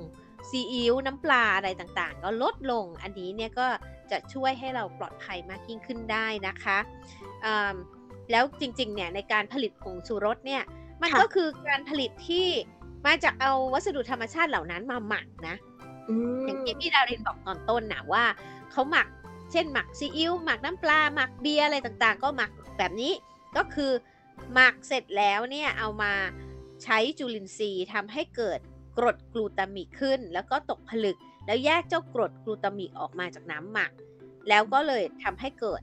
[0.49, 3.67] ซีอิ๊วน้ำปลาอะไรต่างๆ ก็ลดลงอันนี้เนี่ยก็
[4.11, 6.79] จะช่วยให้เราปลอดภัยมากยิ่งขึ้นได้นะคะ
[7.45, 7.75] อืม
[8.31, 10.63] แล้วจริงๆเนี่ยในการผลิตผงชูรสเนี่ย
[11.03, 12.47] มันค่ะก็คือการผลิตที่
[13.07, 15.57] มาจากเอาวัสดุธรรมชาติเหล่านั้นมาหมักนะ
[16.09, 16.15] อื
[16.47, 18.25] อย่างมที่พี่ดารินบอกตอนต้นนะว่า
[18.71, 19.09] เขาหมัก
[19.53, 23.13] เช่นหมักซีอิ๊วหมักน้ำปลาหมักเบียร์อะไรต่างๆ ก็หมักแบบนี้
[23.57, 23.93] ก็คือ
[24.53, 26.13] หมักเสร็จแล้วเนี่ยเอามา
[26.83, 28.59] ใช้จุลินทรีย์ทำให้เกิด
[28.99, 33.93] กรดกลูตามิกขึ้น แล้วก็ตกผลึก แล้วแยกเจ้ากรดกลูตามิกออกมาจากน้ำหมัก
[34.49, 35.83] แล้วก็เลยทำให้เกิด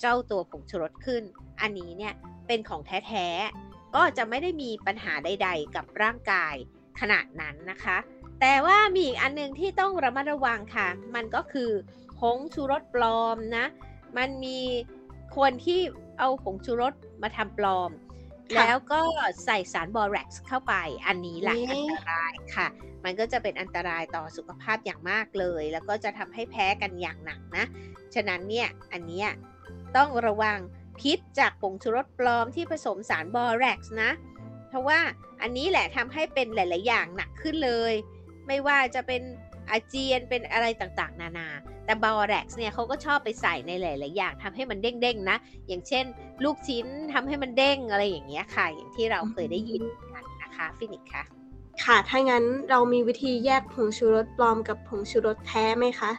[0.00, 1.22] เจ้าตัวผงชูรสขึ้น
[1.60, 2.14] อันนี้เนี่ย
[2.46, 6.54] เป็นของแท้ๆ ก็จะไม่ได้มีปัญหาใด ๆ กับร่างกาย
[7.00, 7.96] ขนาดนั้นนะคะ
[8.40, 11.70] แต่ว่ามีอีกอันหนึงที่ต้องระมัดระวังค่ะ มันก็คือ
[12.20, 13.66] ผงชูรสปลอมนะ
[14.16, 14.60] มันมี
[15.36, 15.80] คนที่
[16.18, 17.90] เอาผงชูรสมาทำปลอม
[18.54, 19.00] ค่ะแล้วก็
[19.44, 20.74] ใส่สารบอแร็กซ์เข้าไป
[21.06, 22.66] อันนี้แหละเอ๊ะอันตรายค่ะ
[23.04, 27.64] มันก็จะเป็นอันตรายต่อสุขภาพอย่างมากเลย แล้วก็จะทำให้แพ้กันอย่างหนักนะ
[28.14, 29.28] ฉะนั้นเนี่ยอันเนี้ย
[29.96, 30.58] ต้องระวัง
[31.00, 34.10] พิษจากผงชูรสปลอมที่ผสมสารบอแร็กซ์นะ
[34.68, 35.00] เพราะว่า
[35.42, 37.94] อันนี้แหละทำให้เป็นหลาย ๆ อย่างหนักขึ้นเลย
[38.46, 39.22] ไม่ว่าจะเป็น
[39.70, 41.48] อาเจียนเป็นอะไรต่างๆ นานา
[41.84, 45.36] แต่บอแร็กซ์เนี่ยเขาก็ชอบไปใส่ในหลายๆอย่างทำให้มันเด้งๆนะ
[45.68, 46.04] อย่างเช่น
[46.44, 49.82] ลูกชิ้นทำให้มันเด้งอะไรอย่างเงี้ยค่ะ อย่างที่เราเคยได้ยิน
[50.14, 51.24] กันนะคะฟินิกส์ค่ะ
[51.84, 56.12] ค่ะ ถ้างั้นเรามีวิธีแยกผงชูรสปลอมกับผงชูรสแท้ไหมคะ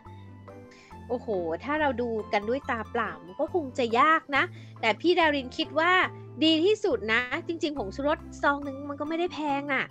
[1.10, 1.28] โอ้โห
[1.64, 4.44] ถ้าเราดูกันด้วยตาเปล่ามันก็คงจะยากนะ
[4.82, 5.92] แต่พี่ดารินคิดว่า
[6.44, 9.86] ดีที่สุดนะ จริง ๆ ผงชูรสซองหนึ่งมันก็ไม่ได้แพงน่ะ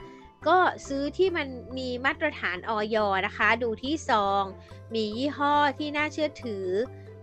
[0.48, 2.96] ก็ซื้อที่มันมีมาตรฐานอย.
[3.26, 4.44] นะคะ ดูที่ซอง
[4.94, 6.66] มียี่ห้อที่น่าเชื่อถือ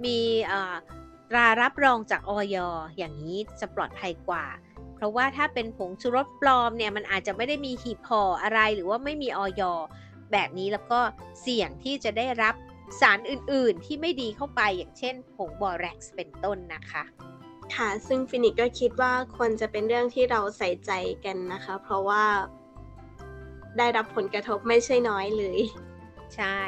[0.05, 0.19] มี
[0.51, 0.53] อ
[1.29, 2.57] ตรารับรองจากออย
[2.97, 4.45] อย่างนี้จะปลอดภัยกว่า
[4.95, 9.61] เพราะว่าถ้าเป็นผงชูรสปลอมเนี่ยมันอาจจะไม่ได้มีหีบห่ออะไรหรือว่าไม่มีอย.
[10.31, 10.99] แบบนี้แล้วก็
[11.41, 12.55] เสี่ยงที่จะได้รับ
[13.01, 17.03] สารอื่น ๆ ที่ไม่ดีเข้าไปอย่างเช่น ผงบอแร็กซ์เป็นต้นนะคะ
[17.75, 20.91] ค่ะซึ่งฟินิกซ์ก็คิดว่าควรจะเป็นเรื่องที่เราใส่ใจ
[21.25, 22.23] กันนะคะ เพราะว่า
[23.77, 25.59] ได้รับผลกระทบไม่ใช่น้อยเลย
[26.35, 26.61] ใช่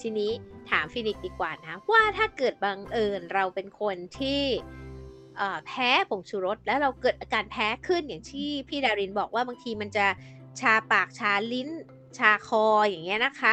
[0.00, 0.30] ทีนี้
[0.70, 4.42] ถามฟินิกซ์ดีกว่านะ ว่าถ้าเกิดบังเอิญเราเป็นคนที่
[5.66, 10.06] แพ้ผงชูรส แล้วเราเกิดอาการแพ้ขึ้นอย่างที่พี่ดารินบอกว่าบางทีมันจะ
[10.60, 11.68] ชาปากชาลิ้น
[12.18, 13.52] ชาคออย่างเงี้ยนะคะ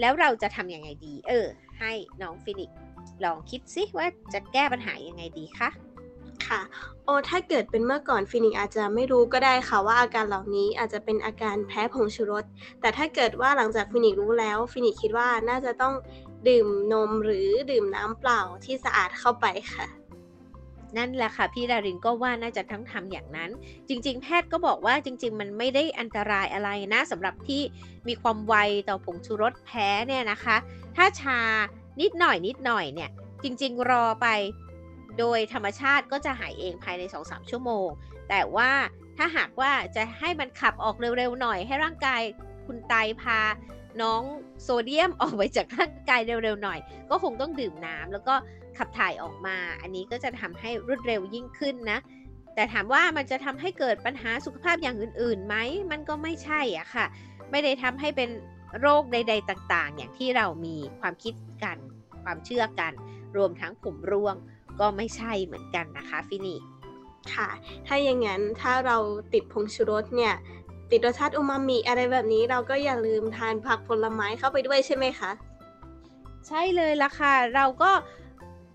[0.00, 1.46] แล้วเราจะทำยังไงดี เออ
[1.78, 2.78] ให้น้องฟินิกซ์
[3.24, 5.68] ลองคิดซิว่าจะแก้ปัญหายังไงดีคะ
[6.48, 6.60] ค่ะ
[7.04, 12.44] โอ้ถ้าเกิดเป็นเมื่อก่อนฟินิกซ์อาจจะไม่รู้ก็ได้ค่ะว่าอาการเหล่านี้อาจจะเป็นอาการแพ้ผงชูรส
[12.80, 15.94] แต่ถ้าเกิดว่าหลังจากฟินิกซ์รู้แล้วฟินิกซ์คิดว่าน่าจะต้อง
[16.48, 19.86] ดื่มนมหรือดื่มน้ำเปล่าที่สะอาดเข้าไปค่ะ
[20.96, 23.50] นั่นแหละค่ะพี่ดารินก็ว่าน่าจะทั้งทำอย่างนั้น
[23.88, 27.62] จริง ๆ แพทย์ก็บอกว่าจริง ๆ มันไม่ได้อันตรายอะไรนะสำหรับที่
[28.08, 28.54] มีความไว
[28.88, 30.56] ต่อผงชูรสแพ้เนี่ยนะคะ
[30.96, 31.38] ถ้าชา
[32.00, 33.10] นิดหน่อยนิดหน่อยเนี่ย
[33.42, 34.26] จริง ๆ รอไป
[35.18, 37.88] โดยธรรมชาติก็จะหายเองภายใน 2-3 ชั่วโมง
[38.28, 38.70] แต่ว่า
[39.16, 42.22] ถ้าหากว่าจะให้มันขับออกเร็วๆหน่อย ให้ร่างกาย
[42.66, 43.40] คุณไตพา
[44.02, 44.22] น้อง
[44.62, 46.78] โซเดียมออกไปจากร่างกายเร็วๆหน่อย
[47.10, 48.34] ก็คงต้องดื่มน้ำแล้วก็
[48.78, 51.98] ขับถ่ายออกมา อันนี้ก็จะทำให้รวดเร็วยิ่งขึ้นนะ
[52.54, 55.56] แต่ถามว่ามันจะทำให้เกิดปัญหาสุขภาพอย่างอื่นๆไหม
[55.90, 57.06] มันก็ไม่ใช่อะค่ะ
[57.50, 58.30] ไม่ได้ทำให้เป็น
[58.80, 61.78] โรคใด ๆ ต่างๆ อย่างที่เรามีความคิดกัน
[62.24, 62.92] ความเชื่อกัน
[63.36, 64.36] รวมทั้งผมร่วง
[64.80, 66.56] ก็ไม่ใช่เหมือนกันนะคะฟินิ
[67.34, 67.48] ค่ะ
[67.86, 68.96] ถ้าอย่างนั้นถ้าเรา
[69.32, 70.34] ติดผงชูรสเนี่ย
[70.90, 75.30] ติดรสชาติอูมามิอะไรแบบนี้เราก็อย่าลืมทานผักผลไม้เข้าไปด้วยใช่ไหมคะ
[76.46, 77.90] ใช่เลยละค่ะ เราก็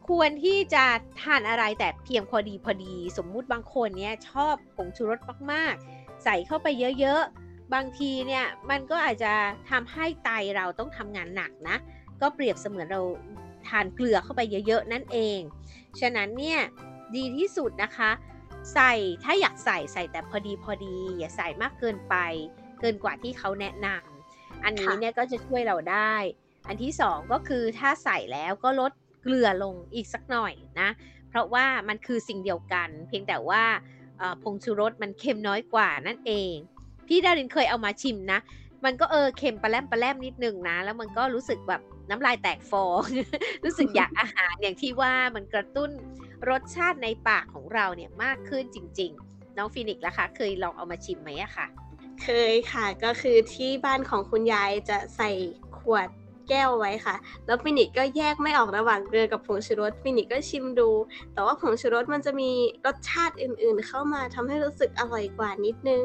[0.09, 0.85] ควรที่จะ
[1.21, 5.19] ทานอะไรแต่เพียงพอดีพอดี สมมุติบางคนเนี่ยชอบผงชูรส
[5.51, 6.67] มากๆ ใส่เข้าไป
[6.99, 9.33] เยอะๆ บางทีเนี่ยมันก็อาจจะ
[9.69, 11.77] ทำให้ไตเราต้องทำงานหนักนะ
[12.21, 13.01] ก็เปรียบเสมือนเรา
[13.67, 15.39] ทานเกลือเข้าไปเยอะๆ นั่นเอง
[15.99, 16.59] ฉะนั้นเนี่ย
[17.15, 18.11] ดีที่สุดนะคะ
[18.73, 22.15] ใส่ถ้าอยากใส่ใส่แต่พอดีพอดี อย่าใส่มากเกินไป
[22.79, 26.15] เกินกว่าที่เขาแนะนำอันนี้ค่ะเนี่ยก็จะช่วยเราได้
[26.67, 30.89] อันที่สองก็คือถ้าใส่แล้วก็ลดเกลือลงอีกสักหน่อยนะ
[31.29, 33.63] เพราะว่ามันคือสิ่งเดียวกัน เพียงแต่ว่า
[34.17, 36.53] เอ่อผงชูรสมันเค็มน้อยกว่านั่นเอง
[37.07, 38.39] พี่ดารินเคยเอามาชิมนะ
[38.85, 43.01] มันก็เออเค็มปลาแรมปลาแรมนิดนึงนะ แล้วมันก็รู้สึกแบบ น้ำลายแตกฟอง
[43.63, 45.89] รู้สึกอยากอาหารอย่างที่ว่ามันกระตุ้น
[46.49, 51.67] รสชาติในปากของเราเนี่ยมากขึ้นจริง ๆ น้องฟินิกส์ล่ะคะเคยลองเอามาชิมไหมอะค่ะ
[52.23, 55.31] เคยค่ะก็คือที่บ้านของคุณยายจะใส่
[55.77, 56.07] ขวด
[56.49, 60.89] แก้วไว้ค่ะ แล้วฟินิกซ์ก็แยกไม่ออกระหว่างเกลือกับผงชูรสฟินิกซ์ก็ชิมดู
[61.33, 62.51] แต่ว่าผงชูรสมันจะมี
[62.85, 66.03] รสชาติอื่นๆ เข้ามาทำให้รู้สึกอร่อยกว่านิดนึง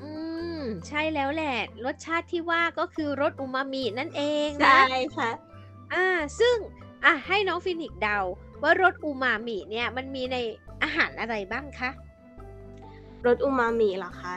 [0.00, 0.10] อื
[0.58, 5.30] ม ใช่แล้วแหละ รสชาติที่ว่าก็คือรสอูมามินั่นเองใช่นะค่ะ
[5.92, 6.06] อ่า
[6.40, 6.56] ซึ่ง
[7.04, 8.18] อะ ให้น้องฟินิกซ์เดา
[8.62, 10.36] ว่ารสอูมามิเนี่ย มันมีใน
[10.82, 11.90] อาหารอะไรบ้างคะ
[13.26, 14.36] รสอูมามิเหรอคะ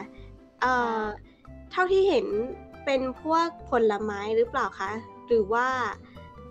[0.61, 1.03] เอ่อ
[1.71, 2.25] เท่าที่เห็น
[2.85, 4.91] เป็นพวกผลไม้หรือเปล่าคะ
[5.27, 5.67] หรือว่า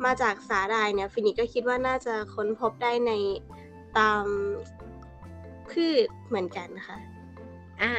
[0.05, 3.13] มาจากสาหร่ายเนี่ย ฟินิกก็คิดว่าน่าจะค้นพบได้ใน
[3.99, 4.25] ตาม
[5.71, 6.99] พืชเหมือนกันค่ะ
[7.83, 7.93] อ่า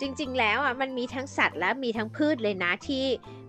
[0.00, 3.06] จริง ๆ แล้วอะมันมีทั้งสัตว์และมีทั้งพืชเลยนะที่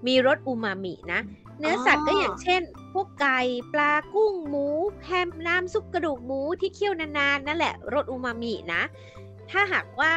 [0.08, 1.22] มีรสอูมามินะ
[1.60, 2.62] เนื้อสัตว์ก็อย่างเช่น
[2.94, 3.40] พวกไก่
[3.74, 4.68] ปลากุ้งหมู
[5.06, 8.82] แฮมน้ำซุปกระดูกหมูที่เคี่ยวนานๆนั่นแหละรสอูมามินะ
[9.52, 10.12] ถ้าหากว่า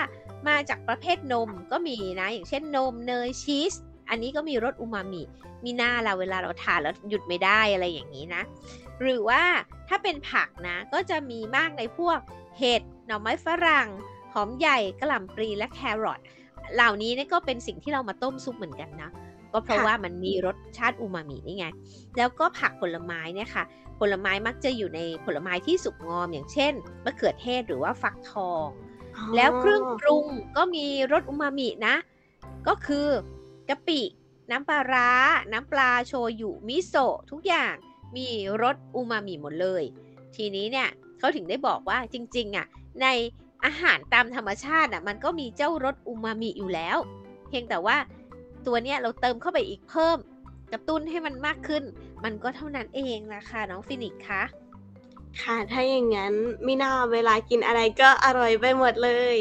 [0.49, 3.75] มาจากประเภทนมก็มีนะ อย่างเช่นนมเนยชีส
[4.11, 5.23] อันนี้ก็มีรสอูมามิ
[5.65, 8.43] มีหน้าเราเวลาเราทานแล้วหยุดไม่ได้อะไรอย่างนี้นะ
[9.01, 9.43] หรือว่า
[9.89, 12.19] ถ้าเป็นผักนะก็จะมีมากในพวก
[12.59, 13.89] เห็ดหน่อไม้ฝรั่ง
[14.35, 16.21] หอมใหญ่กระหล่ำปลีและแครอท
[16.75, 19.11] เหล่านี้เนี่ยก็เป็นสิ่งที่เรามาต้มซุปเหมือนกันนะ
[19.53, 21.67] ก็เพราะค่ะว่ามันมีรสชาติอูมามินี่ไง
[22.17, 23.65] แล้วก็ผักผลไม้เนี่ยค่ะ
[24.01, 26.73] ผลไม้มักจะอยู่ในผลไม้ที่สุกงอมอย่างเช่น
[27.05, 28.67] มะเขือเทศหรือว่าฟักทอง
[29.37, 31.95] แล้วเครื่องปรุงก็มีรสอูมามินะ
[32.67, 33.09] ก็คือ
[33.69, 34.01] กะปิ
[34.51, 35.11] น้ำปลาร้า
[35.53, 37.75] น้ำปลาโชยุมิโซะทุกอย่าง
[38.17, 38.27] มี
[38.63, 39.83] รสอูมามิหมดเลย
[40.37, 42.67] ทีนี้เนี่ยเขาถึงได้บอกว่าจริงๆอะ
[43.03, 43.07] ใน
[43.65, 46.99] อาหารตามธรรมชาติอะมันก็มีเจ้ารสอูมามิอยู่แล้ว
[47.49, 47.97] เพียงแต่ว่า
[48.67, 50.19] ตัวเนี้ยเราเติมเข้าไปอีกเพิ่ม
[50.73, 51.85] กระตุ้นให้มันมากขึ้น
[52.25, 54.43] มันก็เท่านั้นเองนะคะน้องฟินิกซ์คะ
[55.43, 56.35] ค่ะถ้าอย่างนั้น
[56.67, 59.39] มิน่าเวลากินอะไรก็อร่อยไปหมดเลย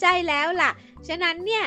[0.00, 0.70] ใช่แล้วล่ะ
[1.08, 1.64] ฉะนั้นเนี่ย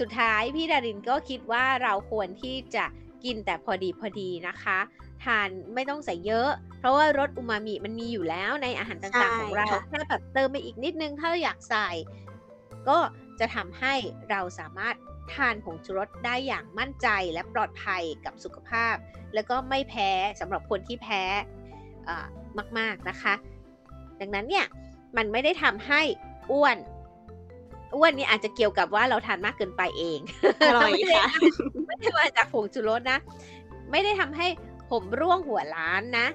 [0.00, 2.84] สุดท้ายพี่ดารินก็คิดว่าเราควรที่จะ
[3.24, 4.78] กินแต่พอดีพอดีนะคะ
[5.24, 11.88] ทานไม่ต้องใส่เยอะ เพราะว่ารสอูมามิมันมีอยู่แล้วในอาหารต่างๆของเราใช่ค่ะแค่แบบเติมไปอีกนิดนึงถ้าเราอยากใส่
[12.88, 12.98] ก็
[13.40, 13.94] จะทำให้
[14.30, 14.94] เราสามารถ
[15.34, 18.94] ทานผงชูรสได้อย่างมั่นใจและปลอดภัยกับสุขภาพ
[19.34, 21.22] แล้วก็ไม่แพ้สำหรับคนที่แพ้
[22.04, 22.26] เอ่อ
[22.78, 23.34] มาก ๆนะคะ
[24.20, 24.66] ดังนั้นเนี่ย
[25.16, 26.00] มันไม่ได้ทำให้
[26.52, 26.76] อ้วน
[27.96, 30.18] อ้วนนี่อาจจะเกี่ยวกับว่าเราทานมากเกินไปเอง
[30.68, 31.42] อร่อยไม่ได้ค่ะ
[31.86, 33.18] ไม่ได้มาจากผงชูรสนะ
[33.90, 34.46] ไม่ได้ทำให้
[34.90, 36.26] ผมร่วงหัวล้านนะ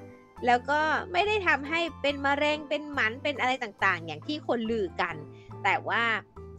[0.46, 0.80] แล้วก็
[1.12, 5.16] ไม่ได้ทำให้เป็นมะเร็งเป็นหมันเป็นอะไรต่างๆ อย่างที่คนลือกัน
[5.64, 6.04] แต่ว่า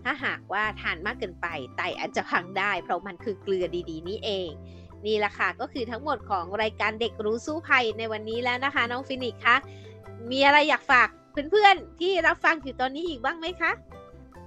[0.04, 4.48] ถ้าหากว่าทานมากเกินไปไตอาจจะพังได้ เพราะมันคือเกลือดีๆ นี่เอง
[5.06, 9.56] นี่แหละค่ะก็คือทั้งหมดของรายการเด็กรู้สู้ภัยในวันนี้แล้วนะคะ น้องฟินิกซ์คะ
[10.30, 11.08] มีอะไรอยากฝาก
[11.50, 13.72] เพื่อนๆที่รับฟังอยู่ตอนนี้อีกบ้างไหมคะ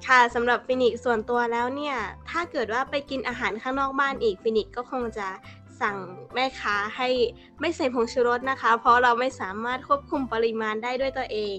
[0.08, 1.96] ค่ะสำหรับฟินิกซ์ส่วนตัวแล้วเนี่ย
[2.30, 5.28] ถ้าเกิดว่าไปกินอาหารข้างนอกบ้านอีกฟินิกซ์ก็คงจะ
[5.82, 5.96] สั่ง
[6.34, 7.10] แม่ค้าให้
[7.60, 11.58] ไม่ใส่ผงชูรสนะคะ เพราะเราไม่สามารถควบคุมปริมาณได้ด้วยตัวเอง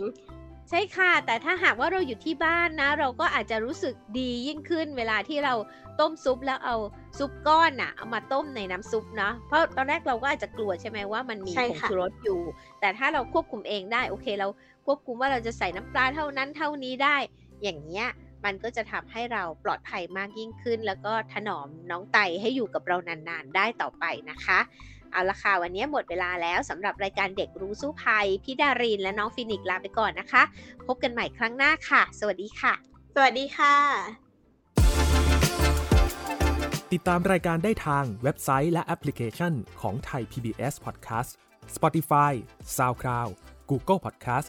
[0.70, 5.54] ใช่ค่ะ แต่ถ้าหากว่าเราอยู่ที่บ้านนะ เราก็อาจจะรู้สึกดียิ่งขึ้นเวลาที่เรา
[6.00, 6.76] ต้มซุปแล้วเอา
[7.18, 12.40] ซุปก้อนน่ะเอามาต้มในน้ำซุปเนาะเพราะตอนแรกเราก็อาจจะกลัวใช่ไหมว่ามันมีใช่ผงค่ะชูรสอยู่
[12.80, 14.48] แต่ถ้าเราควบคุมเองได้โอเค เรา
[14.86, 17.16] ควบคุมว่าเราจะใส่น้ำปลาเท่านั้นเท่านี้ได้
[17.62, 18.08] อย่างเงี้ย
[18.44, 24.58] มันก็จะทำให้เราปลอดภัยมากยิ่งขึ้น แล้วก็ถนอมน้องไตให้อยู่กับเรานานๆ ได้ต่อไปนะคะ
[25.12, 30.42] เอาละค่ะ วันนี้หมดเวลาแล้วสำหรับรายการเด็กรู้สู้ภัย พี่ดารินและน้องฟินิกซ์ลาไปก่อนนะคะ
[30.86, 32.72] พบกันใหม่ครั้งหน้าค่ะ สวัสดีค่ะ
[33.14, 33.74] สวัสดีค่ะ
[36.92, 41.30] ติดตามรายการได้ทางเว็บไซต์และแอปพลิเคชันของไทย PBS Podcast
[41.76, 42.32] Spotify
[42.76, 43.30] SoundCloud
[43.70, 44.48] Google Podcast